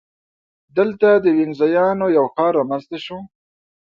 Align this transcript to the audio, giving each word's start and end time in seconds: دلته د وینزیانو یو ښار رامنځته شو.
دلته 0.77 1.07
د 1.23 1.25
وینزیانو 1.37 2.07
یو 2.17 2.25
ښار 2.33 2.51
رامنځته 2.59 2.97
شو. 3.05 3.17